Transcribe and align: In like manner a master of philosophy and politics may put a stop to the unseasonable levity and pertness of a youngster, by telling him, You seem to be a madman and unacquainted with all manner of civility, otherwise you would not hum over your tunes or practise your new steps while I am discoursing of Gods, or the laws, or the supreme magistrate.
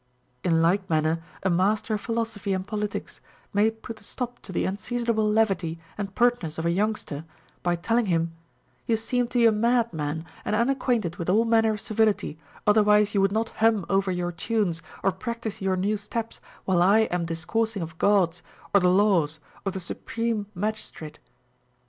In 0.43 0.63
like 0.63 0.89
manner 0.89 1.21
a 1.43 1.49
master 1.51 1.93
of 1.93 2.01
philosophy 2.01 2.53
and 2.53 2.65
politics 2.65 3.21
may 3.53 3.69
put 3.69 4.01
a 4.01 4.03
stop 4.03 4.39
to 4.39 4.51
the 4.51 4.65
unseasonable 4.65 5.29
levity 5.31 5.77
and 5.95 6.15
pertness 6.15 6.57
of 6.57 6.65
a 6.65 6.71
youngster, 6.71 7.23
by 7.61 7.75
telling 7.75 8.07
him, 8.07 8.33
You 8.87 8.97
seem 8.97 9.27
to 9.27 9.37
be 9.37 9.45
a 9.45 9.51
madman 9.51 10.25
and 10.43 10.55
unacquainted 10.55 11.17
with 11.17 11.29
all 11.29 11.45
manner 11.45 11.71
of 11.73 11.79
civility, 11.81 12.39
otherwise 12.65 13.13
you 13.13 13.21
would 13.21 13.31
not 13.31 13.49
hum 13.49 13.85
over 13.91 14.09
your 14.09 14.31
tunes 14.31 14.81
or 15.03 15.11
practise 15.11 15.61
your 15.61 15.75
new 15.75 15.97
steps 15.97 16.39
while 16.65 16.81
I 16.81 17.01
am 17.11 17.25
discoursing 17.27 17.83
of 17.83 17.99
Gods, 17.99 18.41
or 18.73 18.79
the 18.81 18.89
laws, 18.89 19.39
or 19.67 19.71
the 19.71 19.79
supreme 19.79 20.47
magistrate. 20.55 21.19